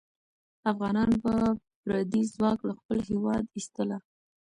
افغانان 0.71 1.09
به 1.23 1.33
پردی 1.83 2.21
ځواک 2.33 2.59
له 2.67 2.73
خپل 2.79 2.97
هېواد 3.09 3.43
ایستله. 3.57 3.97